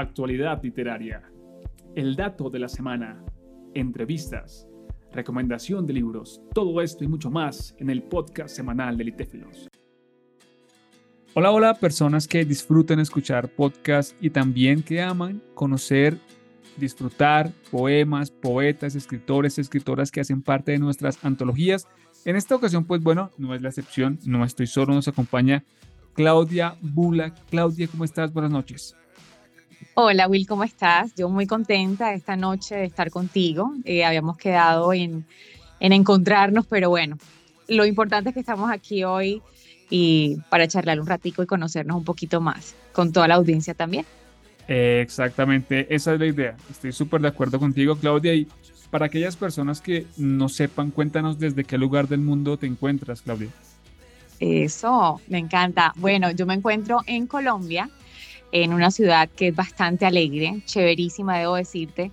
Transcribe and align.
actualidad 0.00 0.62
literaria, 0.62 1.22
el 1.94 2.14
dato 2.14 2.50
de 2.50 2.58
la 2.60 2.68
semana, 2.68 3.24
entrevistas, 3.74 4.68
recomendación 5.12 5.86
de 5.86 5.94
libros, 5.94 6.40
todo 6.54 6.80
esto 6.80 7.04
y 7.04 7.08
mucho 7.08 7.30
más 7.30 7.74
en 7.78 7.90
el 7.90 8.02
podcast 8.02 8.54
semanal 8.54 8.96
de 8.96 9.04
Litéfilos. 9.04 9.68
Hola, 11.34 11.50
hola, 11.50 11.74
personas 11.74 12.28
que 12.28 12.44
disfruten 12.44 13.00
escuchar 13.00 13.48
podcasts 13.48 14.16
y 14.20 14.30
también 14.30 14.82
que 14.82 15.02
aman 15.02 15.42
conocer, 15.54 16.18
disfrutar 16.76 17.50
poemas, 17.70 18.30
poetas, 18.30 18.94
escritores, 18.94 19.58
escritoras 19.58 20.10
que 20.10 20.20
hacen 20.20 20.42
parte 20.42 20.72
de 20.72 20.78
nuestras 20.78 21.24
antologías. 21.24 21.88
En 22.24 22.36
esta 22.36 22.54
ocasión, 22.54 22.84
pues 22.84 23.02
bueno, 23.02 23.30
no 23.36 23.54
es 23.54 23.62
la 23.62 23.68
excepción, 23.68 24.18
no 24.24 24.44
estoy 24.44 24.66
solo, 24.66 24.94
nos 24.94 25.08
acompaña 25.08 25.64
Claudia 26.14 26.76
Bula. 26.80 27.34
Claudia, 27.50 27.88
¿cómo 27.88 28.04
estás? 28.04 28.32
Buenas 28.32 28.50
noches. 28.50 28.96
Hola 29.94 30.28
Will, 30.28 30.46
¿cómo 30.46 30.64
estás? 30.64 31.14
Yo 31.14 31.28
muy 31.28 31.46
contenta 31.46 32.14
esta 32.14 32.36
noche 32.36 32.76
de 32.76 32.84
estar 32.84 33.10
contigo. 33.10 33.72
Eh, 33.84 34.04
habíamos 34.04 34.36
quedado 34.36 34.92
en, 34.92 35.24
en 35.80 35.92
encontrarnos, 35.92 36.66
pero 36.66 36.90
bueno, 36.90 37.18
lo 37.68 37.84
importante 37.84 38.30
es 38.30 38.34
que 38.34 38.40
estamos 38.40 38.70
aquí 38.70 39.04
hoy 39.04 39.42
y 39.90 40.36
para 40.50 40.68
charlar 40.68 41.00
un 41.00 41.06
ratico 41.06 41.42
y 41.42 41.46
conocernos 41.46 41.96
un 41.96 42.04
poquito 42.04 42.40
más, 42.40 42.74
con 42.92 43.12
toda 43.12 43.28
la 43.28 43.36
audiencia 43.36 43.74
también. 43.74 44.06
exactamente, 44.66 45.86
esa 45.94 46.14
es 46.14 46.20
la 46.20 46.26
idea. 46.26 46.56
Estoy 46.70 46.92
súper 46.92 47.20
de 47.20 47.28
acuerdo 47.28 47.58
contigo, 47.58 47.96
Claudia. 47.96 48.34
Y 48.34 48.46
para 48.90 49.06
aquellas 49.06 49.36
personas 49.36 49.80
que 49.80 50.06
no 50.16 50.48
sepan, 50.48 50.90
cuéntanos 50.90 51.38
desde 51.38 51.64
qué 51.64 51.78
lugar 51.78 52.08
del 52.08 52.20
mundo 52.20 52.56
te 52.56 52.66
encuentras, 52.66 53.22
Claudia. 53.22 53.48
Eso, 54.40 55.20
me 55.28 55.38
encanta. 55.38 55.92
Bueno, 55.96 56.30
yo 56.30 56.46
me 56.46 56.54
encuentro 56.54 57.00
en 57.06 57.26
Colombia, 57.26 57.90
en 58.52 58.72
una 58.72 58.90
ciudad 58.90 59.28
que 59.28 59.48
es 59.48 59.56
bastante 59.56 60.06
alegre, 60.06 60.62
chéverísima, 60.64 61.38
debo 61.38 61.56
decirte. 61.56 62.10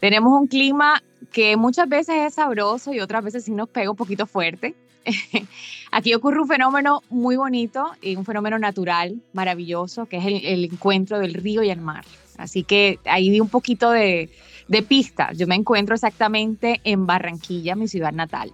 Tenemos 0.00 0.32
un 0.32 0.46
clima 0.46 1.02
que 1.32 1.56
muchas 1.56 1.88
veces 1.88 2.16
es 2.26 2.34
sabroso 2.34 2.92
y 2.92 3.00
otras 3.00 3.24
veces 3.24 3.44
sí 3.44 3.52
nos 3.52 3.68
pega 3.68 3.90
un 3.90 3.96
poquito 3.96 4.26
fuerte. 4.26 4.74
Aquí 5.90 6.14
ocurre 6.14 6.40
un 6.40 6.48
fenómeno 6.48 7.02
muy 7.10 7.36
bonito 7.36 7.90
y 8.02 8.16
un 8.16 8.24
fenómeno 8.24 8.58
natural 8.58 9.20
maravilloso, 9.32 10.06
que 10.06 10.18
es 10.18 10.24
el, 10.26 10.64
encuentro 10.64 11.18
del 11.18 11.34
río 11.34 11.62
y 11.62 11.70
el 11.70 11.80
mar. 11.80 12.04
Así 12.36 12.62
que 12.62 12.98
ahí 13.04 13.30
di 13.30 13.40
un 13.40 13.48
poquito 13.48 13.90
de, 13.90 14.30
de 14.68 14.82
pista. 14.82 15.32
Yo 15.32 15.46
me 15.46 15.54
encuentro 15.54 15.94
exactamente 15.94 16.80
en 16.84 17.06
Barranquilla, 17.06 17.74
mi 17.74 17.88
ciudad 17.88 18.12
natal. 18.12 18.52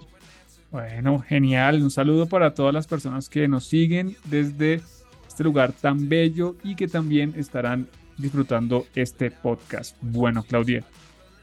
Bueno, 0.70 1.20
genial. 1.20 1.82
Un 1.82 1.90
saludo 1.90 2.26
para 2.26 2.54
todas 2.54 2.74
las 2.74 2.86
personas 2.86 3.28
que 3.28 3.46
nos 3.46 3.64
siguen 3.66 4.16
desde 4.24 4.80
este 5.34 5.42
lugar 5.42 5.72
tan 5.72 6.08
bello 6.08 6.54
y 6.62 6.76
que 6.76 6.86
también 6.86 7.34
estarán 7.36 7.88
disfrutando 8.16 8.86
este 8.94 9.32
podcast. 9.32 9.96
Bueno, 10.00 10.44
Claudia, 10.44 10.84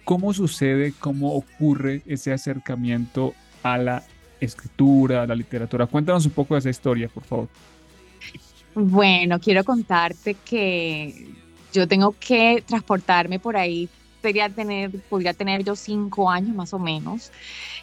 ¿cómo 0.06 0.34
sucede, 0.34 0.94
cómo 0.98 1.34
ocurre 1.34 2.02
ese 2.06 2.32
acercamiento 2.32 3.34
a 3.64 3.78
la 3.78 4.04
escritura, 4.40 5.24
a 5.24 5.28
la 5.28 5.36
literatura? 5.36 5.88
Cuéntanos 5.88 6.26
un 6.26 6.32
poco 6.32 6.54
de 6.54 6.60
esa 6.60 6.70
historia, 6.70 7.10
por 7.10 7.24
favor. 7.26 7.50
Bueno, 8.76 9.38
quiero 9.42 9.66
contarte 9.66 10.36
que 10.36 11.28
yo 11.74 11.86
tengo 11.86 12.16
que 12.18 12.64
transportarme 12.66 13.40
por 13.40 13.58
ahí 13.58 13.90
podría 14.22 14.48
tener, 14.48 15.02
podría 15.10 15.34
tener 15.34 15.66
yo 15.66 15.76
cinco 15.76 16.32
años 16.32 16.56
más 16.56 16.74
o 16.74 16.80
menos, 16.80 17.30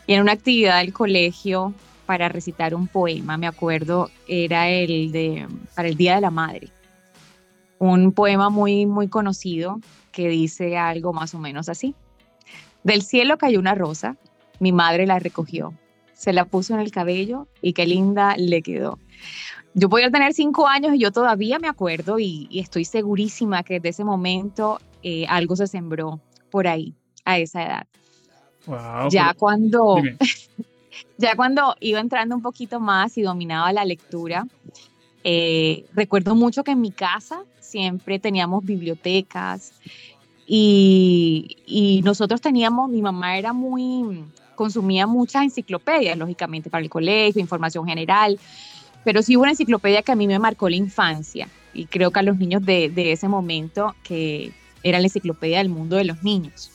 y 0.07 0.15
en 0.15 0.23
una 0.23 0.33
actividad 0.33 0.81
del 0.81 0.95
colegio 0.95 1.75
para 2.09 2.31
recitar 2.31 2.75
un 2.75 2.87
poema, 2.87 3.37
me 3.37 3.47
acuerdo, 3.47 4.11
era 4.27 4.71
el 4.71 5.13
de, 5.13 5.47
para 5.75 5.89
el 5.89 5.95
Día 5.95 6.15
de 6.15 6.23
la 6.23 6.31
Madre, 6.31 6.71
un 7.79 8.13
poema 8.13 8.49
muy, 8.49 8.87
muy 8.87 9.09
conocido 9.09 9.79
que 10.11 10.31
dice 10.31 10.79
algo 10.79 11.13
más 11.13 11.35
o 11.35 11.39
menos 11.39 11.69
así. 11.69 11.95
Del 12.83 13.03
cielo 13.03 13.37
cayó 13.37 13.59
una 13.59 13.75
rosa, 13.75 14.17
mi 14.59 14.73
madre 14.73 15.07
la 15.07 15.19
recogió, 15.19 15.75
se 16.15 16.33
la 16.33 16.47
puso 16.47 16.73
en 16.73 16.81
el 16.81 16.91
cabello 16.91 17.47
y 17.61 17.75
qué 17.75 17.87
linda 17.87 18.37
le 18.39 18.63
quedó. 18.63 18.99
Yo 19.75 19.91
podía 19.91 20.11
tener 20.11 20.33
cinco 20.33 20.67
años 20.67 20.95
y 20.95 21.01
yo 21.01 21.13
todavía 21.13 21.59
me 21.59 21.69
acuerdo 21.69 22.19
y, 22.19 22.49
y 22.51 22.61
estoy 22.61 22.87
segurísima 22.87 23.63
que 23.65 23.75
desde 23.75 23.91
ese 23.91 24.05
momento 24.05 24.81
eh, 25.03 25.27
algo 25.29 25.57
se 25.57 25.67
sembró 25.67 26.21
por 26.51 26.67
ahí, 26.67 26.95
a 27.27 27.39
esa 27.39 27.67
edad. 27.67 27.87
ya 29.11 29.35
cuando, 29.35 29.97
ya 31.17 31.37
cuando 31.37 31.77
iba 31.81 32.01
entrando 32.01 32.35
un 32.35 32.43
poquito 32.43 32.81
más 32.81 33.17
y 33.19 33.23
dominaba 33.23 33.73
la 33.73 33.85
lectura, 33.85 34.47
eh, 35.25 35.85
recuerdo 35.95 36.35
mucho 36.35 36.65
que 36.65 36.73
en 36.73 36.81
mi 36.81 36.91
casa 36.91 37.43
siempre 37.61 38.19
teníamos 38.19 38.65
bibliotecas 38.65 39.73
y, 40.47 41.57
y, 41.67 42.01
nosotros 42.03 42.41
teníamos, 42.41 42.89
mi 42.89 43.03
mamá 43.03 43.37
era 43.37 43.53
muy, 43.53 44.25
consumía 44.55 45.07
muchas 45.07 45.43
enciclopedias, 45.43 46.17
lógicamente, 46.17 46.71
para 46.71 46.83
el 46.83 46.89
colegio, 46.89 47.41
información 47.41 47.87
general, 47.87 48.39
pero 49.05 49.21
sí 49.21 49.37
hubo 49.37 49.43
una 49.43 49.53
enciclopedia 49.53 50.03
que 50.03 50.13
a 50.13 50.17
mí 50.17 50.27
me 50.27 50.39
marcó 50.39 50.71
la 50.71 50.77
infancia 50.77 51.49
y 51.75 51.85
creo 51.85 52.11
que 52.11 52.21
a 52.21 52.23
los 52.23 52.39
niños 52.39 52.65
de, 52.65 52.89
de 52.89 53.13
ese 53.13 53.29
momento 53.29 53.95
que 54.03 54.53
era 54.83 54.99
la 54.99 55.07
enciclopedia 55.07 55.59
del 55.59 55.69
mundo 55.69 55.97
de 55.97 56.05
los 56.05 56.23
niños. 56.23 56.71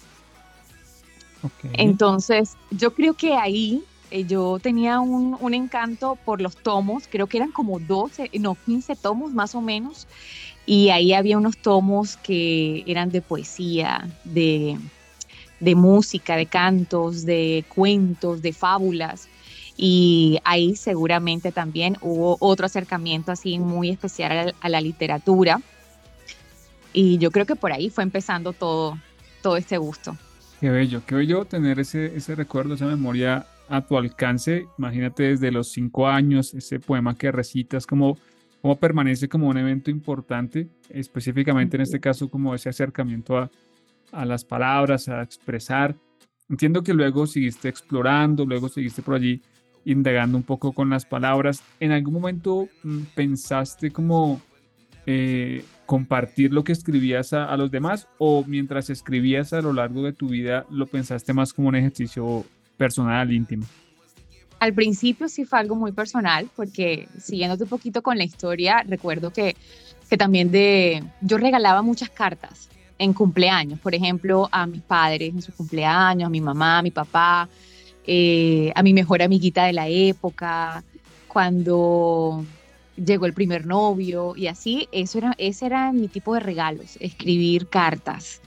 Entonces, 1.73 2.55
yo 2.71 2.93
creo 2.93 3.15
que 3.15 3.33
ahí 3.33 3.83
eh, 4.13 4.25
yo 4.25 4.59
tenía 4.61 4.99
un, 4.99 5.53
encanto 5.55 6.19
por 6.23 6.39
los 6.39 6.55
tomos, 6.55 7.07
creo 7.09 7.25
que 7.25 7.37
eran 7.37 7.51
como 7.51 7.79
12, 7.79 8.29
no, 8.39 8.55
15 8.63 8.95
tomos 8.95 9.33
más 9.33 9.55
o 9.55 9.61
menos, 9.61 10.07
y 10.67 10.89
ahí 10.89 11.13
había 11.13 11.35
unos 11.35 11.57
tomos 11.57 12.15
que 12.17 12.83
eran 12.85 13.09
de 13.09 13.23
poesía, 13.23 14.07
de, 14.23 14.77
música, 15.59 16.35
de 16.35 16.45
cantos, 16.45 17.25
de 17.25 17.65
cuentos, 17.73 18.43
de 18.43 18.53
fábulas. 18.53 19.27
Y 19.75 20.37
ahí 20.43 20.75
seguramente 20.75 21.51
también 21.51 21.97
hubo 22.01 22.37
otro 22.39 22.67
acercamiento 22.67 23.31
así 23.31 23.57
muy 23.57 23.89
especial 23.89 24.53
a 24.61 24.69
la 24.69 24.79
literatura 24.79 25.59
y 26.93 27.17
yo 27.17 27.31
creo 27.31 27.47
que 27.47 27.55
por 27.55 27.73
ahí 27.73 27.89
fue 27.89 28.03
empezando 28.03 28.53
todo, 28.53 28.99
todo 29.41 29.57
este 29.57 29.79
gusto. 29.79 30.15
Qué 30.61 30.69
bello, 30.69 31.01
qué 31.07 31.15
bello 31.15 31.45
tener 31.45 31.79
ese, 31.79 32.15
ese 32.15 32.35
recuerdo, 32.35 32.75
esa 32.75 32.85
memoria 32.85 33.47
a 33.69 33.85
tu 33.85 33.97
alcance. 33.97 34.65
Imagínate 34.77 35.23
desde 35.23 35.51
los 35.51 35.71
cinco 35.71 36.07
años, 36.07 36.53
ese 36.53 36.79
poema 36.79 37.15
que 37.15 37.31
recitas, 37.31 37.85
cómo, 37.85 38.17
cómo 38.61 38.79
permanece 38.79 39.27
como 39.27 39.47
un 39.47 39.57
evento 39.57 39.91
importante, 39.91 40.69
específicamente 40.89 41.77
en 41.77 41.81
este 41.81 41.99
caso 41.99 42.29
como 42.29 42.55
ese 42.55 42.69
acercamiento 42.69 43.37
a, 43.37 43.51
a 44.11 44.25
las 44.25 44.45
palabras, 44.45 45.09
a 45.09 45.21
expresar. 45.21 45.95
Entiendo 46.49 46.83
que 46.83 46.93
luego 46.93 47.25
seguiste 47.25 47.69
explorando, 47.69 48.45
luego 48.45 48.69
seguiste 48.69 49.01
por 49.01 49.15
allí 49.15 49.41
indagando 49.85 50.37
un 50.37 50.43
poco 50.43 50.71
con 50.71 50.89
las 50.89 51.05
palabras. 51.05 51.63
¿En 51.79 51.91
algún 51.91 52.13
momento 52.13 52.67
mm, 52.83 52.99
pensaste 53.15 53.91
como 53.91 54.41
eh, 55.05 55.65
compartir 55.85 56.53
lo 56.53 56.63
que 56.63 56.71
escribías 56.71 57.33
a, 57.33 57.55
los 57.57 57.69
demás 57.69 58.07
o 58.17 58.45
mientras 58.47 58.89
escribías 58.89 59.51
a 59.51 59.61
lo 59.61 59.73
largo 59.73 60.01
de 60.03 60.13
tu 60.13 60.29
vida 60.29 60.65
lo 60.69 60.87
pensaste 60.87 61.33
más 61.33 61.51
como 61.51 61.67
un 61.67 61.75
ejercicio 61.75 62.45
personal, 62.77 63.31
íntimo? 63.31 63.65
Al 64.59 64.73
principio 64.73 65.27
sí 65.27 65.45
fue 65.45 65.59
algo 65.59 65.75
muy 65.75 65.91
personal 65.91 66.49
porque 66.55 67.07
siguiéndote 67.19 67.63
un 67.63 67.69
poquito 67.69 68.01
con 68.01 68.17
la 68.17 68.23
historia, 68.23 68.83
recuerdo 68.87 69.31
que, 69.31 69.55
que 70.09 70.17
también 70.17 70.51
de, 70.51 71.03
yo 71.21 71.37
regalaba 71.37 71.81
muchas 71.81 72.09
cartas 72.09 72.69
en 72.97 73.13
cumpleaños, 73.13 73.79
por 73.79 73.93
ejemplo, 73.93 74.47
a 74.51 74.65
mis 74.65 74.81
padres 74.81 75.33
en 75.33 75.41
sus 75.41 75.53
cumpleaños, 75.55 76.27
a 76.27 76.29
mi 76.29 76.39
mamá, 76.39 76.79
a 76.79 76.81
mi 76.81 76.91
papá, 76.91 77.49
eh, 78.05 78.71
a 78.75 78.83
mi 78.83 78.93
mejor 78.93 79.21
amiguita 79.21 79.65
de 79.65 79.73
la 79.73 79.87
época, 79.87 80.83
cuando 81.27 82.45
llegó 82.95 83.25
el 83.25 83.33
primer 83.33 83.65
novio 83.65 84.33
y 84.35 84.47
así, 84.47 84.87
eso 84.91 85.17
era, 85.17 85.33
ese 85.37 85.65
era 85.65 85.91
mi 85.91 86.07
tipo 86.07 86.33
de 86.33 86.39
regalos, 86.39 86.97
escribir 86.99 87.67
cartas. 87.67 88.41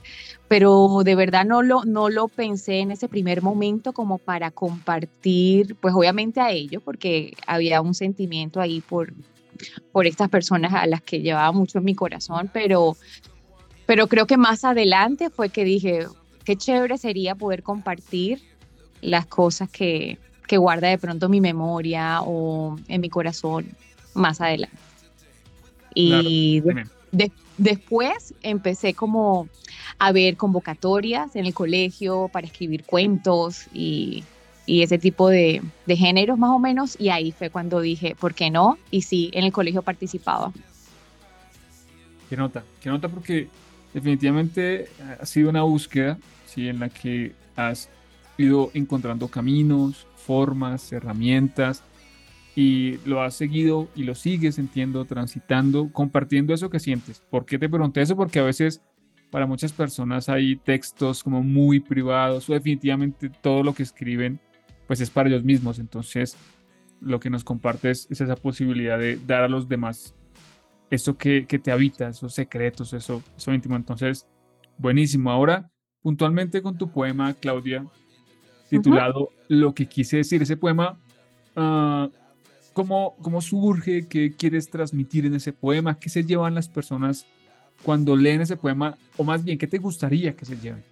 Pero 0.47 1.01
de 1.03 1.15
verdad 1.15 1.45
no 1.45 1.61
lo, 1.61 1.83
no 1.83 2.09
lo 2.09 2.29
pensé 2.29 2.79
en 2.79 2.91
ese 2.91 3.09
primer 3.09 3.41
momento 3.41 3.91
como 3.91 4.17
para 4.17 4.51
compartir, 4.51 5.75
pues 5.75 5.93
obviamente 5.93 6.39
a 6.39 6.51
ellos, 6.51 6.81
porque 6.83 7.33
había 7.45 7.81
un 7.81 7.93
sentimiento 7.93 8.61
ahí 8.61 8.79
por, 8.79 9.13
por 9.91 10.07
estas 10.07 10.29
personas 10.29 10.73
a 10.73 10.87
las 10.87 11.01
que 11.01 11.21
llevaba 11.21 11.51
mucho 11.51 11.79
en 11.79 11.83
mi 11.83 11.95
corazón, 11.95 12.49
pero, 12.53 12.95
pero 13.85 14.07
creo 14.07 14.25
que 14.25 14.37
más 14.37 14.63
adelante 14.63 15.29
fue 15.29 15.49
que 15.49 15.65
dije, 15.65 16.07
qué 16.45 16.55
chévere 16.55 16.97
sería 16.97 17.35
poder 17.35 17.61
compartir 17.61 18.41
las 19.01 19.25
cosas 19.25 19.69
que, 19.69 20.17
que 20.47 20.57
guarda 20.57 20.87
de 20.87 20.97
pronto 20.97 21.27
mi 21.27 21.41
memoria 21.41 22.21
o 22.21 22.77
en 22.87 23.01
mi 23.01 23.09
corazón 23.09 23.67
más 24.17 24.41
adelante. 24.41 24.77
Y 25.93 26.61
después 27.57 28.33
empecé 28.43 28.93
como 28.93 29.47
a 29.99 30.11
ver 30.11 30.37
convocatorias 30.37 31.35
en 31.35 31.45
el 31.45 31.53
colegio 31.53 32.29
para 32.31 32.45
escribir 32.45 32.83
cuentos 32.83 33.65
y, 33.73 34.23
ese 34.67 34.97
tipo 34.97 35.29
de, 35.29 35.61
géneros 35.87 36.37
más 36.37 36.51
o 36.51 36.59
menos. 36.59 36.99
Y 36.99 37.09
ahí 37.09 37.31
fue 37.31 37.49
cuando 37.49 37.79
dije, 37.79 38.15
¿por 38.19 38.33
qué 38.33 38.51
no? 38.51 38.77
Y 38.91 39.03
sí, 39.03 39.31
en 39.33 39.45
el 39.45 39.51
colegio 39.53 39.81
participaba. 39.81 40.51
Qué 42.29 42.35
nota, 42.35 42.63
qué 42.81 42.89
nota 42.89 43.07
porque 43.07 43.47
definitivamente 43.93 44.89
ha 45.21 45.25
sido 45.25 45.49
una 45.49 45.63
búsqueda, 45.63 46.17
¿sí? 46.45 46.67
En 46.67 46.81
la 46.81 46.89
que 46.89 47.31
has 47.55 47.87
ido 48.37 48.69
encontrando 48.73 49.29
caminos, 49.29 50.05
formas, 50.17 50.91
herramientas, 50.91 51.81
y 52.59 52.97
lo 53.05 53.21
has 53.21 53.35
seguido 53.35 53.87
y 53.95 54.01
lo 54.01 54.15
sigues 54.15 54.55
sintiendo, 54.55 55.05
transitando, 55.05 55.91
compartiendo 55.91 56.55
eso 56.55 56.71
que 56.71 56.79
sientes. 56.79 57.21
¿Por 57.29 57.45
qué 57.45 57.59
te 57.59 57.69
pregunté 57.69 58.01
eso? 58.01 58.15
Porque 58.15 58.39
a 58.39 58.43
veces 58.43 58.81
para 59.29 59.45
muchas 59.45 59.71
personas 59.71 60.27
hay 60.27 60.55
textos 60.55 61.21
como 61.21 61.43
muy 61.43 61.79
privados 61.79 62.49
o 62.49 62.53
definitivamente 62.53 63.29
todo 63.29 63.61
lo 63.61 63.75
que 63.75 63.83
escriben 63.83 64.39
pues 64.87 65.01
es 65.01 65.11
para 65.11 65.29
ellos 65.29 65.43
mismos. 65.43 65.77
Entonces 65.77 66.35
lo 66.99 67.19
que 67.19 67.29
nos 67.29 67.43
compartes 67.43 68.07
es 68.09 68.21
esa 68.21 68.35
posibilidad 68.35 68.97
de 68.97 69.17
dar 69.17 69.43
a 69.43 69.49
los 69.49 69.69
demás 69.69 70.15
eso 70.89 71.15
que, 71.15 71.45
que 71.45 71.59
te 71.59 71.71
habita, 71.71 72.07
esos 72.07 72.33
secretos, 72.33 72.91
eso, 72.93 73.21
eso 73.37 73.53
íntimo. 73.53 73.75
Entonces, 73.75 74.25
buenísimo. 74.79 75.29
Ahora, 75.29 75.69
puntualmente 76.01 76.63
con 76.63 76.75
tu 76.75 76.89
poema, 76.89 77.35
Claudia, 77.35 77.85
titulado 78.67 79.29
Lo 79.47 79.75
que 79.75 79.85
quise 79.85 80.17
decir, 80.17 80.41
ese 80.41 80.57
poema... 80.57 80.99
Uh, 81.55 82.09
¿Cómo, 82.77 83.15
¿Cómo 83.23 83.41
surge? 83.41 84.05
¿Qué 84.05 84.35
quieres 84.35 84.69
transmitir 84.69 85.25
en 85.25 85.33
ese 85.33 85.51
poema? 85.51 85.97
¿Qué 85.97 86.09
se 86.09 86.23
llevan 86.23 86.53
las 86.53 86.69
personas 86.69 87.25
cuando 87.81 88.15
leen 88.15 88.41
ese 88.41 88.55
poema? 88.55 88.95
O 89.17 89.23
más 89.23 89.43
bien, 89.43 89.57
¿qué 89.57 89.65
te 89.65 89.79
gustaría 89.79 90.35
que 90.35 90.45
se 90.45 90.55
lleven? 90.57 90.83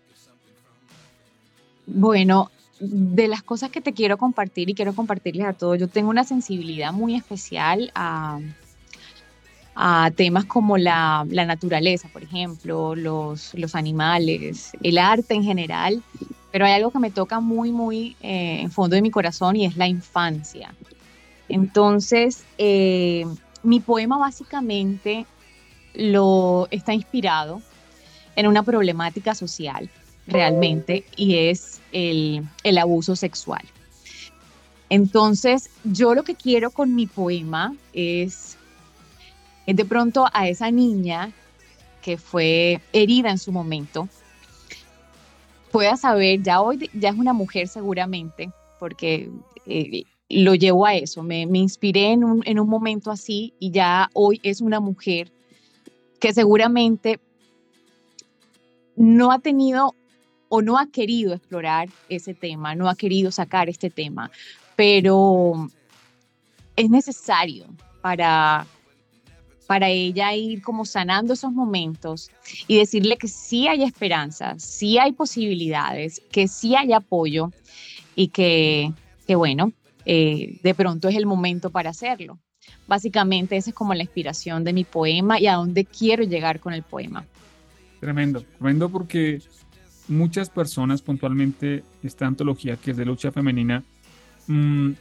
Bueno, 1.86 2.50
de 2.80 3.28
las 3.28 3.44
cosas 3.44 3.70
que 3.70 3.82
te 3.82 3.94
quiero 3.94 4.18
compartir 4.18 4.68
y 4.68 4.74
quiero 4.74 4.96
compartirles 4.96 5.46
a 5.46 5.54
todos, 5.54 5.78
yo 5.78 5.88
tengo 5.88 6.10
una 6.10 6.24
sensibilidad 6.24 6.92
muy 6.92 7.14
especial 7.14 7.92
a, 7.94 8.40
a 9.76 10.10
temas 10.16 10.46
como 10.46 10.80
la, 10.80 11.24
la, 11.30 11.46
naturaleza, 11.46 12.10
por 12.12 12.24
ejemplo, 12.24 12.96
los, 12.96 13.54
los, 13.54 13.76
animales, 13.76 14.72
el 14.82 14.98
arte 14.98 15.36
en 15.36 15.44
general, 15.44 16.02
pero 16.52 16.66
hay 16.66 16.72
algo 16.72 16.90
que 16.90 16.98
me 16.98 17.12
toca 17.12 17.40
muy, 17.40 17.72
muy 17.72 18.16
eh, 18.22 18.62
en 18.62 18.72
fondo 18.72 18.96
de 18.96 19.04
mi 19.04 19.12
corazón 19.12 19.56
y 19.56 19.66
es 19.66 19.78
la 19.78 19.88
infancia. 19.88 20.74
Entonces, 21.50 22.44
eh, 22.58 23.26
mi 23.64 23.80
poema 23.80 24.18
básicamente 24.18 25.26
lo 25.94 26.68
está 26.72 26.94
inspirado 26.94 27.62
en 28.36 28.48
una 28.48 28.64
problemática 28.64 29.34
social 29.34 29.90
realmente 30.28 31.06
y 31.16 31.38
es 31.38 31.82
el, 31.92 32.48
abuso 32.80 33.16
sexual. 33.16 33.64
Entonces, 34.90 35.70
yo 35.84 36.14
lo 36.14 36.24
que 36.24 36.36
quiero 36.36 36.72
con 36.72 36.94
mi 36.96 37.08
poema 37.08 37.76
es, 37.94 38.58
es 39.66 39.76
de 39.76 39.86
pronto 39.86 40.28
a 40.34 40.48
esa 40.48 40.72
niña 40.72 41.32
que 42.02 42.18
fue 42.18 42.82
herida 42.94 43.32
en 43.32 43.40
su 43.40 43.52
momento, 43.52 44.08
pueda 45.72 45.98
saber, 45.98 46.42
ya 46.44 46.62
hoy 46.62 46.90
ya 46.94 47.10
es 47.10 47.16
una 47.16 47.34
mujer 47.34 47.68
seguramente, 47.68 48.52
porque 48.80 49.30
eh, 49.66 50.04
lo 50.30 50.56
llevo 50.56 50.86
a 50.86 50.96
eso. 50.96 51.24
Me, 51.24 51.42
inspiré 51.42 52.12
en 52.12 52.24
un, 52.24 52.42
en 52.46 52.60
un 52.60 52.70
momento 52.70 53.12
así 53.12 53.54
y 53.60 53.72
ya 53.72 54.10
hoy 54.14 54.40
es 54.44 54.62
una 54.62 54.80
mujer 54.80 55.32
que 56.20 56.34
seguramente 56.34 57.20
no 58.96 59.32
ha 59.32 59.40
tenido 59.40 59.94
o 60.50 60.62
no 60.62 60.78
ha 60.78 60.88
querido 60.88 61.34
explorar 61.34 61.90
ese 62.10 62.34
tema, 62.34 62.76
no 62.76 62.90
ha 62.90 62.96
querido 62.96 63.32
sacar 63.32 63.68
este 63.68 63.90
tema, 63.90 64.32
pero 64.76 65.68
es 66.76 66.90
necesario 66.90 67.66
para, 68.02 68.66
para 69.68 69.90
ella 69.90 70.34
ir 70.34 70.62
como 70.62 70.86
sanando 70.86 71.34
esos 71.34 71.52
momentos 71.52 72.32
y 72.68 72.78
decirle 72.78 73.18
que 73.18 73.28
sí 73.28 73.68
hay 73.68 73.84
esperanza, 73.84 74.56
sí 74.58 74.98
hay 74.98 75.12
posibilidades, 75.12 76.22
que 76.32 76.48
sí 76.48 76.76
hay 76.76 76.94
apoyo 76.94 77.52
y 78.16 78.30
que 78.30 78.94
bueno, 79.28 79.74
eh, 80.06 80.60
de 80.62 80.76
pronto 80.76 81.08
es 81.10 81.16
el 81.16 81.26
momento 81.26 81.70
para 81.70 81.90
hacerlo. 81.90 82.40
Básicamente 82.88 83.58
esa 83.58 83.70
es 83.70 83.76
como 83.76 83.94
la 83.94 84.04
inspiración 84.04 84.64
de 84.64 84.74
mi 84.74 84.84
poema 84.84 85.40
y 85.40 85.48
a 85.48 85.56
dónde 85.56 85.86
quiero 85.86 86.24
llegar 86.24 86.60
con 86.60 86.74
el 86.74 86.84
poema. 86.84 87.26
Tremendo, 88.00 88.42
tremendo 88.58 88.90
porque 88.90 89.42
muchas 90.08 90.50
personas 90.50 91.02
puntualmente 91.02 91.84
esta 92.04 92.28
antología 92.28 92.76
que 92.78 92.92
es 92.92 92.98
de 92.98 93.06
lucha 93.06 93.32
femenina 93.32 93.84
mm, 94.48 94.92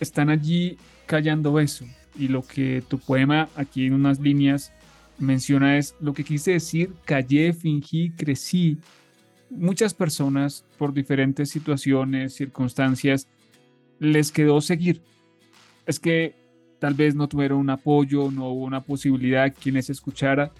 están 0.00 0.30
allí 0.30 0.76
callando 1.06 1.60
eso 1.60 1.84
y 2.18 2.28
lo 2.28 2.42
que 2.42 2.82
tu 2.88 2.98
poema 2.98 3.48
aquí 3.54 3.86
en 3.86 3.94
unas 3.94 4.18
líneas 4.18 4.72
menciona 5.18 5.76
es 5.78 5.94
lo 6.00 6.14
que 6.14 6.24
quise 6.24 6.52
decir, 6.52 6.92
callé, 7.04 7.52
fingí, 7.52 8.10
crecí. 8.10 8.78
Muchas 9.50 9.94
personas 9.94 10.64
por 10.78 10.92
diferentes 10.92 11.50
situaciones, 11.50 12.34
circunstancias, 12.34 13.28
les 14.00 14.32
quedó 14.32 14.60
seguir. 14.60 15.00
Es 15.86 16.00
que 16.00 16.34
tal 16.80 16.94
vez 16.94 17.14
no 17.14 17.28
tuvieron 17.28 17.58
un 17.58 17.70
apoyo, 17.70 18.30
no 18.32 18.48
hubo 18.48 18.64
una 18.64 18.82
posibilidad 18.82 19.54
quien 19.54 19.76
les 19.76 19.90
escuchara 19.90 20.50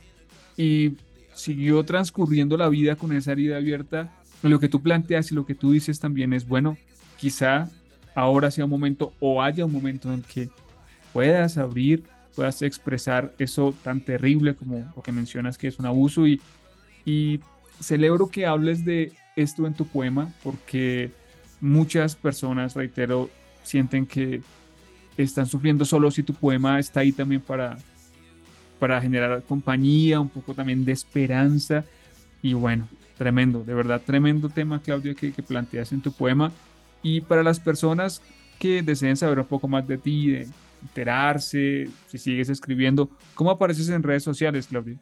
y 0.56 0.92
siguió 1.34 1.82
transcurriendo 1.82 2.56
la 2.56 2.68
vida 2.68 2.94
con 2.94 3.12
esa 3.12 3.32
herida 3.32 3.56
abierta. 3.56 4.12
Lo 4.42 4.60
que 4.60 4.68
tú 4.68 4.82
planteas 4.82 5.32
y 5.32 5.34
lo 5.34 5.44
que 5.44 5.54
tú 5.54 5.72
dices 5.72 5.98
también 5.98 6.32
es, 6.32 6.46
bueno, 6.46 6.76
quizá 7.18 7.68
ahora 8.14 8.50
sea 8.50 8.66
un 8.66 8.70
momento 8.70 9.12
o 9.18 9.42
haya 9.42 9.64
un 9.64 9.72
momento 9.72 10.08
en 10.08 10.20
el 10.20 10.24
que 10.24 10.50
puedas 11.12 11.56
abrir, 11.58 12.04
puedas 12.36 12.60
expresar 12.62 13.34
eso 13.38 13.74
tan 13.82 14.00
terrible 14.00 14.54
como 14.54 14.92
lo 14.94 15.02
que 15.02 15.12
mencionas 15.12 15.56
que 15.56 15.68
es 15.68 15.78
un 15.78 15.86
abuso 15.86 16.26
y 16.26 17.40
celebro 17.80 18.28
que 18.28 18.46
hables 18.46 18.84
de 18.84 19.12
esto 19.36 19.66
en 19.66 19.74
tu 19.74 19.86
poema 19.86 20.32
porque 20.42 21.10
muchas 21.60 22.16
personas, 22.16 22.74
reitero, 22.74 23.30
sienten 23.62 24.06
que 24.06 24.42
están 25.16 25.46
sufriendo 25.46 25.84
solo 25.84 26.10
si 26.10 26.22
tu 26.22 26.34
poema 26.34 26.78
está 26.78 27.00
ahí 27.00 27.12
también 27.12 27.40
para, 27.40 27.76
para 28.78 29.00
generar 29.00 29.42
compañía, 29.42 30.20
un 30.20 30.28
poco 30.28 30.54
también 30.54 30.84
de 30.84 30.92
esperanza. 30.92 31.84
Y 32.42 32.54
bueno, 32.54 32.88
tremendo, 33.18 33.62
de 33.64 33.74
verdad, 33.74 34.00
tremendo 34.04 34.48
tema, 34.48 34.80
Claudia, 34.80 35.14
que, 35.14 35.32
que 35.32 35.42
planteas 35.42 35.92
en 35.92 36.00
tu 36.00 36.12
poema. 36.12 36.52
Y 37.02 37.20
para 37.20 37.42
las 37.42 37.60
personas 37.60 38.22
que 38.58 38.82
deseen 38.82 39.16
saber 39.16 39.38
un 39.38 39.46
poco 39.46 39.68
más 39.68 39.86
de 39.86 39.98
ti, 39.98 40.30
de 40.30 40.48
enterarse, 40.82 41.88
si 42.06 42.18
sigues 42.18 42.48
escribiendo, 42.48 43.10
¿cómo 43.34 43.50
apareces 43.50 43.88
en 43.88 44.02
redes 44.02 44.22
sociales, 44.22 44.66
Claudia? 44.66 44.98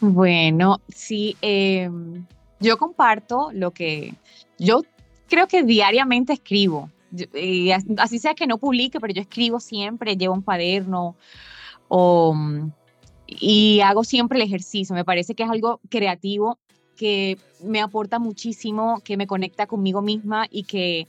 Bueno, 0.00 0.80
sí, 0.88 1.36
em, 1.40 2.26
yo 2.60 2.76
comparto 2.76 3.50
lo 3.52 3.70
que 3.70 4.14
yo 4.58 4.82
creo 5.28 5.46
que 5.46 5.62
diariamente 5.62 6.32
escribo. 6.32 6.90
Y 7.34 7.70
así 7.70 8.18
sea 8.18 8.34
que 8.34 8.46
no 8.46 8.58
publique, 8.58 8.98
pero 8.98 9.12
yo 9.12 9.22
escribo 9.22 9.60
siempre, 9.60 10.16
llevo 10.16 10.34
un 10.34 10.42
cuaderno 10.42 11.14
y 13.26 13.80
hago 13.80 14.04
siempre 14.04 14.38
el 14.38 14.44
ejercicio. 14.44 14.94
Me 14.94 15.04
parece 15.04 15.34
que 15.34 15.44
es 15.44 15.50
algo 15.50 15.80
creativo 15.88 16.58
que 16.96 17.38
me 17.62 17.80
aporta 17.80 18.18
muchísimo, 18.18 19.00
que 19.04 19.16
me 19.16 19.26
conecta 19.26 19.66
conmigo 19.66 20.02
misma 20.02 20.46
y 20.50 20.64
que 20.64 21.06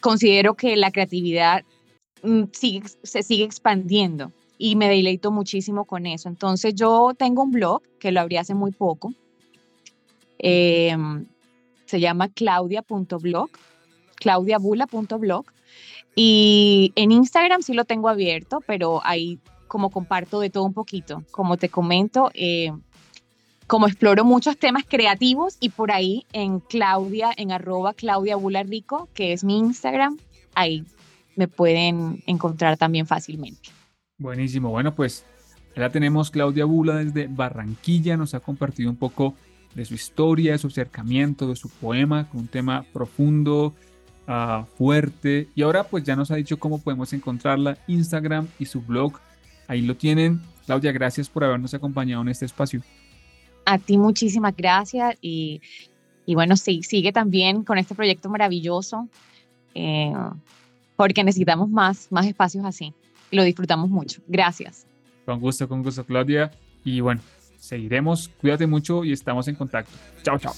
considero 0.00 0.54
que 0.54 0.76
la 0.76 0.90
creatividad 0.90 1.64
mm, 2.22 2.44
se 2.52 3.22
sigue 3.22 3.44
expandiendo 3.44 4.32
y 4.58 4.76
me 4.76 4.88
deleito 4.88 5.30
muchísimo 5.30 5.84
con 5.84 6.06
eso. 6.06 6.28
Entonces 6.28 6.74
yo 6.74 7.12
tengo 7.16 7.42
un 7.42 7.52
blog 7.52 7.82
que 7.98 8.12
lo 8.12 8.20
abrí 8.20 8.36
hace 8.36 8.54
muy 8.54 8.72
poco. 8.72 9.12
Eh, 10.38 10.96
se 11.88 12.00
llama 12.00 12.28
claudia.blog, 12.28 13.50
claudiabula.blog. 14.16 15.46
Y 16.14 16.92
en 16.96 17.12
Instagram 17.12 17.62
sí 17.62 17.72
lo 17.72 17.84
tengo 17.84 18.08
abierto, 18.08 18.62
pero 18.66 19.00
ahí 19.04 19.38
como 19.68 19.90
comparto 19.90 20.40
de 20.40 20.50
todo 20.50 20.64
un 20.64 20.74
poquito. 20.74 21.22
Como 21.30 21.56
te 21.56 21.68
comento, 21.68 22.30
eh, 22.34 22.72
como 23.66 23.86
exploro 23.86 24.24
muchos 24.24 24.58
temas 24.58 24.84
creativos 24.86 25.56
y 25.60 25.70
por 25.70 25.92
ahí 25.92 26.26
en 26.32 26.60
Claudia, 26.60 27.30
en 27.36 27.52
arroba 27.52 27.94
Claudia 27.94 28.36
Rico, 28.64 29.08
que 29.14 29.32
es 29.32 29.44
mi 29.44 29.58
Instagram, 29.58 30.18
ahí 30.54 30.84
me 31.36 31.48
pueden 31.48 32.22
encontrar 32.26 32.76
también 32.76 33.06
fácilmente. 33.06 33.70
Buenísimo. 34.18 34.70
Bueno, 34.70 34.94
pues 34.94 35.24
ya 35.76 35.90
tenemos 35.90 36.30
Claudia 36.30 36.64
Bula 36.64 36.96
desde 36.96 37.28
Barranquilla, 37.28 38.16
nos 38.16 38.34
ha 38.34 38.40
compartido 38.40 38.90
un 38.90 38.96
poco 38.96 39.34
de 39.78 39.84
su 39.84 39.94
historia, 39.94 40.52
de 40.52 40.58
su 40.58 40.66
acercamiento, 40.66 41.46
de 41.48 41.54
su 41.54 41.68
poema, 41.68 42.28
con 42.28 42.40
un 42.40 42.48
tema 42.48 42.84
profundo, 42.92 43.72
uh, 44.26 44.64
fuerte. 44.76 45.46
Y 45.54 45.62
ahora 45.62 45.84
pues 45.84 46.02
ya 46.02 46.16
nos 46.16 46.32
ha 46.32 46.34
dicho 46.34 46.58
cómo 46.58 46.80
podemos 46.80 47.12
encontrarla, 47.12 47.78
Instagram 47.86 48.48
y 48.58 48.66
su 48.66 48.80
blog. 48.80 49.20
Ahí 49.68 49.82
lo 49.82 49.96
tienen. 49.96 50.40
Claudia, 50.66 50.90
gracias 50.90 51.28
por 51.28 51.44
habernos 51.44 51.74
acompañado 51.74 52.22
en 52.22 52.28
este 52.28 52.44
espacio. 52.44 52.82
A 53.66 53.78
ti 53.78 53.98
muchísimas 53.98 54.56
gracias 54.56 55.16
y, 55.20 55.60
y 56.26 56.34
bueno, 56.34 56.56
sí, 56.56 56.82
sigue 56.82 57.12
también 57.12 57.62
con 57.62 57.78
este 57.78 57.94
proyecto 57.94 58.28
maravilloso 58.28 59.08
eh, 59.74 60.12
porque 60.96 61.22
necesitamos 61.22 61.68
más, 61.68 62.10
más 62.10 62.26
espacios 62.26 62.64
así 62.64 62.92
y 63.30 63.36
lo 63.36 63.44
disfrutamos 63.44 63.88
mucho. 63.90 64.22
Gracias. 64.26 64.86
Con 65.24 65.38
gusto, 65.38 65.68
con 65.68 65.84
gusto, 65.84 66.04
Claudia. 66.04 66.50
Y 66.84 67.00
bueno, 67.00 67.20
seguiremos. 67.58 68.30
Cuídate 68.40 68.66
mucho 68.66 69.04
y 69.04 69.12
estamos 69.12 69.48
en 69.48 69.54
contacto. 69.54 69.92
Chao, 70.22 70.38
chao. 70.38 70.54